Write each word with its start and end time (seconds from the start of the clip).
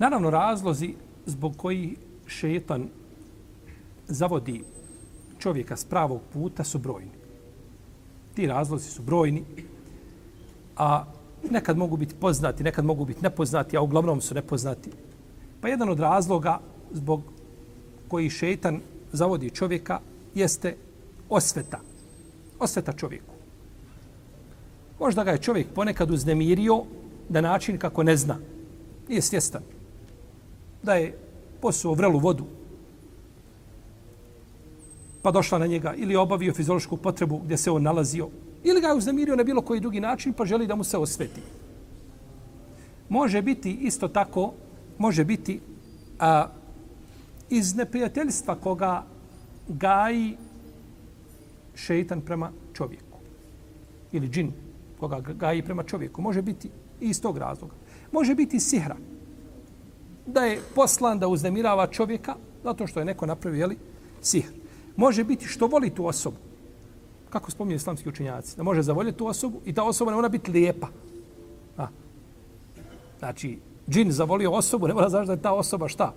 Naravno, 0.00 0.30
razlozi 0.30 0.94
zbog 1.26 1.56
koji 1.56 1.96
šetan 2.26 2.88
zavodi 4.08 4.64
čovjeka 5.38 5.76
s 5.76 5.84
pravog 5.84 6.20
puta 6.32 6.64
su 6.64 6.78
brojni. 6.78 7.10
Ti 8.34 8.46
razlozi 8.46 8.90
su 8.90 9.02
brojni, 9.02 9.44
a 10.76 11.04
nekad 11.50 11.76
mogu 11.76 11.96
biti 11.96 12.14
poznati, 12.14 12.64
nekad 12.64 12.84
mogu 12.84 13.04
biti 13.04 13.22
nepoznati, 13.22 13.76
a 13.76 13.80
uglavnom 13.80 14.20
su 14.20 14.34
nepoznati. 14.34 14.90
Pa 15.60 15.68
jedan 15.68 15.88
od 15.88 16.00
razloga 16.00 16.58
zbog 16.92 17.22
koji 18.08 18.30
šetan 18.30 18.80
zavodi 19.12 19.50
čovjeka 19.50 20.00
jeste 20.34 20.76
osveta. 21.28 21.80
Osveta 22.58 22.92
čovjeku. 22.92 23.34
Možda 25.00 25.24
ga 25.24 25.30
je 25.30 25.38
čovjek 25.38 25.68
ponekad 25.74 26.10
uznemirio 26.10 26.84
na 27.28 27.40
način 27.40 27.78
kako 27.78 28.02
ne 28.02 28.16
zna. 28.16 28.38
Nije 29.08 29.22
svjestan. 29.22 29.79
Da 30.82 30.94
je 30.94 31.18
posuo 31.60 31.94
vrelu 31.94 32.18
vodu 32.18 32.44
pa 35.22 35.30
došla 35.30 35.58
na 35.58 35.66
njega 35.66 35.94
ili 35.96 36.16
obavio 36.16 36.54
fiziološku 36.54 36.96
potrebu 36.96 37.38
gdje 37.38 37.56
se 37.56 37.70
on 37.70 37.82
nalazio 37.82 38.28
ili 38.64 38.80
ga 38.80 38.86
je 38.86 38.94
uznemirio 38.94 39.36
na 39.36 39.44
bilo 39.44 39.62
koji 39.62 39.80
drugi 39.80 40.00
način 40.00 40.32
pa 40.32 40.44
želi 40.44 40.66
da 40.66 40.74
mu 40.74 40.84
se 40.84 40.98
osveti. 40.98 41.40
Može 43.08 43.42
biti 43.42 43.72
isto 43.72 44.08
tako, 44.08 44.52
može 44.98 45.24
biti 45.24 45.60
a, 46.18 46.46
iz 47.50 47.74
neprijateljstva 47.74 48.54
koga 48.54 49.04
gaji 49.68 50.36
šeitan 51.74 52.20
prema 52.20 52.52
čovjeku. 52.72 53.18
Ili 54.12 54.28
džin 54.28 54.52
koga 55.00 55.20
gaji 55.20 55.62
prema 55.62 55.82
čovjeku. 55.82 56.22
Može 56.22 56.42
biti 56.42 56.70
iz 57.00 57.22
tog 57.22 57.38
razloga. 57.38 57.74
Može 58.12 58.34
biti 58.34 58.60
sihra. 58.60 58.96
Da 60.26 60.44
je 60.44 60.60
poslan 60.74 61.18
da 61.18 61.28
uznemirava 61.28 61.86
čovjeka 61.86 62.36
zato 62.64 62.86
što 62.86 63.00
je 63.00 63.04
neko 63.04 63.26
napravio 63.26 63.58
jeli, 63.58 63.76
sihr. 64.22 64.52
Može 64.96 65.24
biti 65.24 65.46
što 65.46 65.66
voli 65.66 65.90
tu 65.90 66.06
osobu. 66.06 66.36
Kako 67.30 67.50
spominju 67.50 67.76
islamski 67.76 68.08
učenjaci. 68.08 68.56
Da 68.56 68.62
može 68.62 68.82
zavoljeti 68.82 69.18
tu 69.18 69.26
osobu 69.26 69.60
i 69.64 69.72
ta 69.72 69.84
osoba 69.84 70.10
ne 70.10 70.16
mora 70.16 70.28
biti 70.28 70.50
lijepa. 70.50 70.88
A. 71.76 71.86
Znači, 73.18 73.58
džin 73.88 74.12
zavolio 74.12 74.52
osobu, 74.52 74.88
ne 74.88 74.94
mora 74.94 75.08
znaš 75.08 75.26
da 75.26 75.32
je 75.32 75.42
ta 75.42 75.52
osoba 75.52 75.88
šta? 75.88 76.14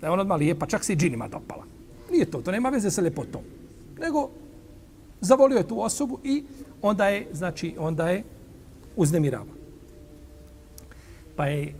Da 0.00 0.06
je 0.06 0.10
ona 0.10 0.22
odmah 0.22 0.38
lijepa, 0.38 0.66
čak 0.66 0.84
se 0.84 0.92
i 0.92 0.96
džinima 0.96 1.28
dopala. 1.28 1.64
Nije 2.10 2.30
to, 2.30 2.42
to 2.42 2.50
nema 2.50 2.68
veze 2.68 2.90
sa 2.90 3.02
ljepotom. 3.02 3.42
Nego, 4.00 4.30
zavolio 5.20 5.56
je 5.56 5.68
tu 5.68 5.82
osobu 5.82 6.18
i 6.24 6.44
onda 6.82 7.08
je, 7.08 7.26
znači, 7.32 7.74
onda 7.78 8.10
je 8.10 8.24
uznemirava. 8.96 9.54
Pa 11.36 11.46
je, 11.46 11.74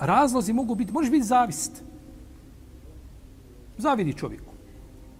razlozi 0.00 0.52
mogu 0.52 0.74
biti, 0.74 0.92
može 0.92 1.10
biti 1.10 1.26
zavist. 1.26 1.82
Zavidi 3.78 4.14
čovjeku. 4.14 4.52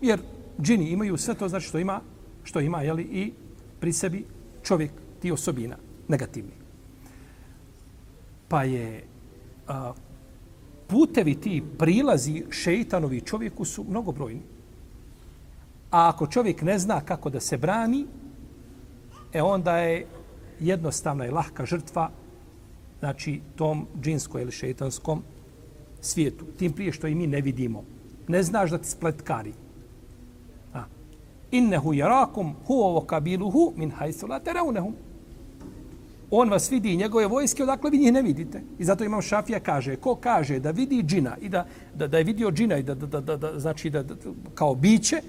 Jer 0.01 0.21
džini 0.61 0.91
imaju 0.91 1.17
sve 1.17 1.35
to, 1.35 1.49
znači 1.49 1.67
što 1.67 1.79
ima, 1.79 2.01
što 2.45 2.61
ima, 2.61 2.83
jeli, 2.83 3.03
i 3.03 3.33
pri 3.81 3.93
sebi 3.93 4.25
čovjek 4.63 4.91
ti 5.21 5.33
osobina 5.33 5.77
negativni. 6.09 6.53
Pa 8.49 8.65
je 8.65 9.05
a, 9.69 9.93
putevi 10.87 11.35
ti 11.35 11.63
prilazi 11.79 12.45
šeitanovi 12.51 13.21
čovjeku 13.21 13.65
su 13.65 13.85
mnogobrojni. 13.89 14.43
A 15.91 16.09
ako 16.09 16.27
čovjek 16.27 16.63
ne 16.63 16.79
zna 16.79 17.01
kako 17.01 17.31
da 17.31 17.41
se 17.41 17.59
brani, 17.59 18.07
e 19.33 19.43
onda 19.43 19.79
je 19.79 20.07
jednostavna 20.61 21.27
i 21.27 21.31
lahka 21.31 21.67
žrtva 21.67 22.11
znači 23.01 23.41
tom 23.57 23.87
džinskom 24.03 24.41
ili 24.41 24.53
šeitanskom 24.53 25.23
svijetu. 26.01 26.45
Tim 26.59 26.73
prije 26.73 26.93
što 26.93 27.07
i 27.07 27.15
mi 27.15 27.27
ne 27.27 27.41
vidimo. 27.41 27.85
Ne 28.29 28.43
znaš 28.43 28.71
da 28.71 28.79
ti 28.79 28.89
spletkari. 28.89 29.53
A. 30.75 30.85
Innehu 31.51 31.95
jarakum 31.95 32.55
huovo 32.67 33.01
kabiluhu 33.01 33.73
min 33.77 33.91
hajsu 33.91 34.27
la 34.27 34.39
teraunehum. 34.39 34.95
On 36.31 36.51
vas 36.51 36.71
vidi 36.73 36.93
i 36.93 36.97
njegove 36.97 37.27
vojske, 37.27 37.63
odakle 37.63 37.91
vi 37.91 37.99
njih 37.99 38.13
ne 38.13 38.23
vidite. 38.23 38.63
I 38.79 38.85
zato 38.85 39.05
imam 39.05 39.23
šafija 39.23 39.61
kaže, 39.61 39.97
ko 39.97 40.15
kaže 40.15 40.61
da 40.61 40.71
vidi 40.71 41.03
džina 41.03 41.37
i 41.41 41.49
da, 41.49 41.67
da, 41.95 42.07
da 42.07 42.19
je 42.19 42.25
vidio 42.25 42.51
džina 42.51 42.79
i 42.79 42.83
da, 42.83 42.95
da, 42.95 43.07
da, 43.07 43.21
da, 43.21 43.37
da 43.37 43.59
znači 43.61 43.91
da, 43.91 44.03
da, 44.03 44.15
kao 44.55 44.75
biće, 44.75 45.23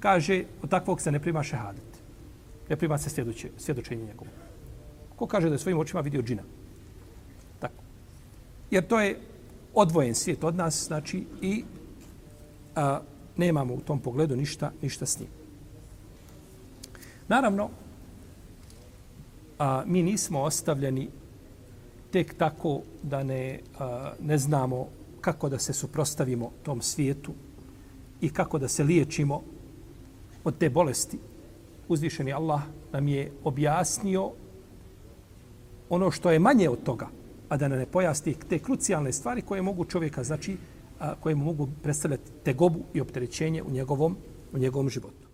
kaže, 0.00 0.44
od 0.62 0.70
takvog 0.70 1.00
se 1.00 1.12
ne 1.12 1.18
prima 1.18 1.42
šehadet. 1.42 1.98
Ne 2.68 2.76
prima 2.76 2.98
se 2.98 3.10
svjedoče, 3.10 3.48
svjedočenje 3.58 4.04
njegovo. 4.04 4.30
Ko 5.16 5.26
kaže 5.26 5.48
da 5.48 5.54
je 5.54 5.58
svojim 5.58 5.78
očima 5.78 6.00
vidio 6.00 6.22
džina? 6.22 6.42
Jer 8.70 8.86
to 8.86 9.00
je 9.00 9.20
odvojen 9.74 10.14
svijet 10.14 10.44
od 10.44 10.56
nas, 10.56 10.86
znači, 10.86 11.24
i 11.42 11.64
a, 12.74 13.00
nemamo 13.36 13.74
u 13.74 13.80
tom 13.80 14.00
pogledu 14.00 14.36
ništa, 14.36 14.72
ništa 14.82 15.06
s 15.06 15.20
njim. 15.20 15.28
Naravno, 17.28 17.70
a, 19.58 19.82
mi 19.86 20.02
nismo 20.02 20.40
ostavljeni 20.42 21.08
tek 22.10 22.34
tako 22.34 22.80
da 23.02 23.22
ne, 23.22 23.60
a, 23.78 24.12
ne 24.20 24.38
znamo 24.38 24.86
kako 25.20 25.48
da 25.48 25.58
se 25.58 25.72
suprostavimo 25.72 26.50
tom 26.62 26.82
svijetu 26.82 27.32
i 28.20 28.30
kako 28.30 28.58
da 28.58 28.68
se 28.68 28.84
liječimo 28.84 29.42
od 30.44 30.58
te 30.58 30.70
bolesti. 30.70 31.18
Uzvišeni 31.88 32.32
Allah 32.32 32.62
nam 32.92 33.08
je 33.08 33.32
objasnio 33.44 34.30
ono 35.90 36.10
što 36.10 36.30
je 36.30 36.38
manje 36.38 36.68
od 36.70 36.82
toga, 36.82 37.08
a 37.48 37.56
da 37.56 37.68
ne 37.68 37.86
pojasni 37.86 38.34
te 38.48 38.58
krucijalne 38.58 39.12
stvari 39.12 39.42
koje 39.42 39.62
mogu 39.62 39.84
čovjeka, 39.84 40.24
znači, 40.24 40.56
a, 40.98 41.14
koje 41.14 41.34
mu 41.34 41.44
mogu 41.44 41.68
predstavljati 41.82 42.30
tegobu 42.44 42.80
i 42.94 43.00
opterećenje 43.00 43.62
u 43.62 43.70
njegovom, 43.70 44.16
u 44.52 44.58
njegovom 44.58 44.88
životu. 44.88 45.25